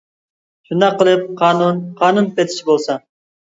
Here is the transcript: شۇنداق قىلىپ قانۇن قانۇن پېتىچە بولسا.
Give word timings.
شۇنداق 0.69 0.97
قىلىپ 1.01 1.27
قانۇن 1.43 1.83
قانۇن 2.01 2.33
پېتىچە 2.35 2.69
بولسا. 2.73 3.01